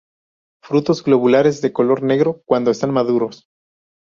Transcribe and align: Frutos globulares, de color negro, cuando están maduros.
Frutos 0.63 1.03
globulares, 1.03 1.61
de 1.61 1.71
color 1.71 2.01
negro, 2.01 2.41
cuando 2.47 2.71
están 2.71 2.89
maduros. 2.91 3.45